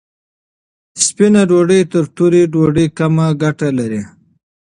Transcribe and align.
سپینه 1.05 1.41
ډوډۍ 1.49 1.81
تر 1.93 2.03
تورې 2.15 2.41
ډوډۍ 2.53 2.87
کمه 2.97 3.27
ګټه 3.41 3.69
لري. 3.77 4.01